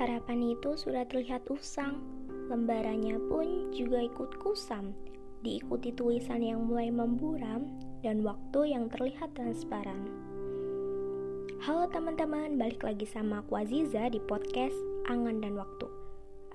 [0.00, 2.00] Harapan itu sudah terlihat usang,
[2.48, 4.96] lembarannya pun juga ikut kusam,
[5.44, 7.68] diikuti tulisan yang mulai memburam
[8.00, 10.08] dan waktu yang terlihat transparan.
[11.60, 14.72] Halo teman-teman, balik lagi sama aku Aziza di podcast
[15.04, 15.92] Angan dan Waktu.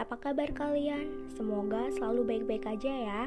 [0.00, 1.28] Apa kabar kalian?
[1.36, 3.22] Semoga selalu baik-baik aja ya.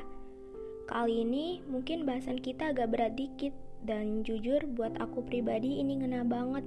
[0.90, 3.54] Kali ini mungkin bahasan kita agak berat dikit
[3.86, 6.66] dan jujur buat aku pribadi ini ngena banget.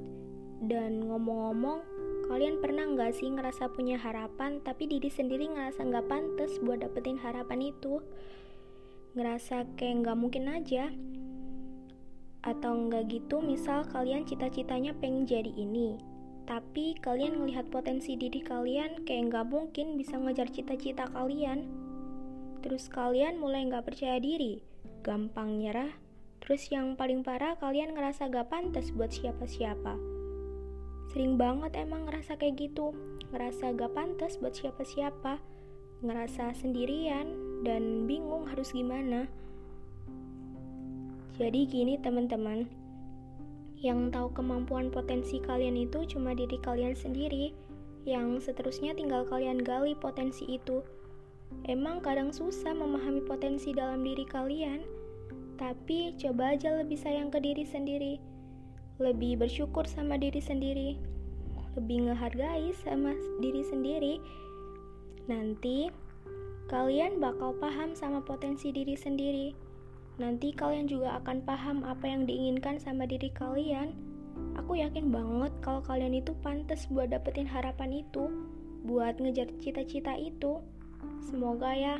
[0.71, 2.00] Dan ngomong-ngomong,
[2.31, 7.19] Kalian pernah nggak sih ngerasa punya harapan tapi diri sendiri ngerasa nggak pantas buat dapetin
[7.19, 7.99] harapan itu?
[9.19, 10.95] Ngerasa kayak nggak mungkin aja?
[12.47, 15.99] Atau nggak gitu misal kalian cita-citanya pengen jadi ini,
[16.47, 21.67] tapi kalian ngelihat potensi diri kalian kayak nggak mungkin bisa ngejar cita-cita kalian.
[22.63, 24.63] Terus kalian mulai nggak percaya diri,
[25.03, 25.99] gampang nyerah,
[26.39, 30.20] terus yang paling parah kalian ngerasa gak pantas buat siapa-siapa
[31.11, 32.95] Sering banget emang ngerasa kayak gitu,
[33.35, 35.43] ngerasa gak pantas buat siapa-siapa,
[36.07, 37.35] ngerasa sendirian,
[37.67, 39.27] dan bingung harus gimana.
[41.35, 42.71] Jadi gini teman-teman,
[43.83, 47.51] yang tahu kemampuan potensi kalian itu cuma diri kalian sendiri,
[48.07, 50.79] yang seterusnya tinggal kalian gali potensi itu.
[51.67, 54.87] Emang kadang susah memahami potensi dalam diri kalian,
[55.59, 58.30] tapi coba aja lebih sayang ke diri sendiri
[59.01, 61.01] lebih bersyukur sama diri sendiri,
[61.75, 64.15] lebih ngehargai sama diri sendiri.
[65.25, 65.89] Nanti
[66.69, 69.57] kalian bakal paham sama potensi diri sendiri.
[70.21, 73.97] Nanti kalian juga akan paham apa yang diinginkan sama diri kalian.
[74.61, 78.29] Aku yakin banget kalau kalian itu pantas buat dapetin harapan itu,
[78.85, 80.61] buat ngejar cita-cita itu.
[81.25, 81.97] Semoga ya.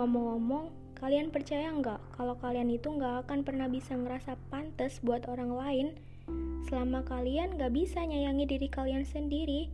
[0.00, 5.54] Ngomong-ngomong, Kalian percaya nggak kalau kalian itu nggak akan pernah bisa ngerasa pantas buat orang
[5.54, 5.88] lain
[6.68, 9.72] selama kalian nggak bisa nyayangi diri kalian sendiri,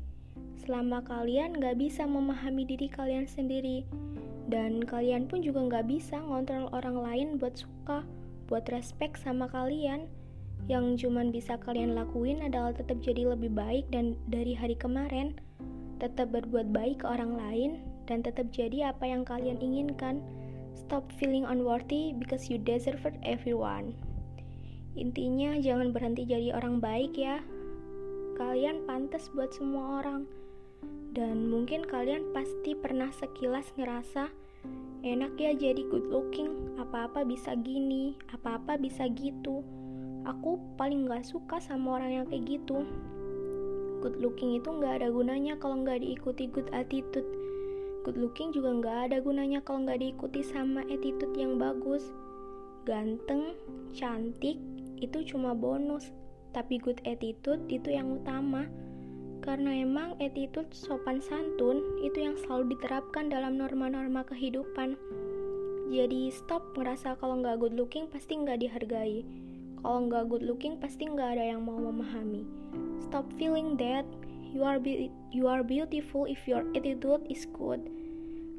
[0.62, 3.82] selama kalian nggak bisa memahami diri kalian sendiri,
[4.46, 8.06] dan kalian pun juga nggak bisa ngontrol orang lain buat suka,
[8.46, 10.06] buat respect sama kalian.
[10.64, 15.36] Yang cuman bisa kalian lakuin adalah tetap jadi lebih baik dan dari hari kemarin,
[16.00, 17.70] tetap berbuat baik ke orang lain,
[18.08, 20.24] dan tetap jadi apa yang kalian inginkan
[20.84, 23.96] Stop feeling unworthy because you deserve it everyone.
[25.00, 27.40] Intinya jangan berhenti jadi orang baik ya.
[28.36, 30.28] Kalian pantas buat semua orang.
[31.16, 34.28] Dan mungkin kalian pasti pernah sekilas ngerasa
[35.00, 39.64] enak ya jadi good looking, apa-apa bisa gini, apa-apa bisa gitu.
[40.28, 42.84] Aku paling gak suka sama orang yang kayak gitu.
[44.04, 47.43] Good looking itu gak ada gunanya kalau gak diikuti good attitude
[48.04, 52.12] good looking juga nggak ada gunanya kalau nggak diikuti sama attitude yang bagus.
[52.84, 53.56] Ganteng,
[53.96, 54.60] cantik,
[55.00, 56.12] itu cuma bonus.
[56.52, 58.68] Tapi good attitude itu yang utama.
[59.40, 65.00] Karena emang attitude sopan santun itu yang selalu diterapkan dalam norma-norma kehidupan.
[65.88, 69.24] Jadi stop ngerasa kalau nggak good looking pasti nggak dihargai.
[69.80, 72.44] Kalau nggak good looking pasti nggak ada yang mau memahami.
[73.00, 74.04] Stop feeling that
[74.54, 77.82] you are be you are beautiful if your attitude is good.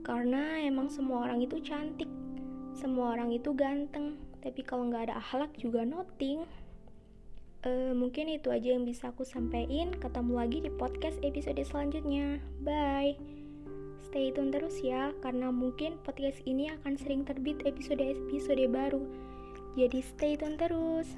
[0.03, 2.11] Karena emang semua orang itu cantik.
[2.75, 4.19] Semua orang itu ganteng.
[4.44, 6.44] Tapi kalau nggak ada akhlak juga nothing.
[7.66, 12.44] Uh, mungkin itu aja yang bisa aku sampaikan ketemu lagi di podcast episode selanjutnya.
[12.61, 13.17] Bye.
[14.05, 19.01] Stay tune terus ya karena mungkin podcast ini akan sering terbit episode-episode baru.
[19.73, 21.09] Jadi stay tune terus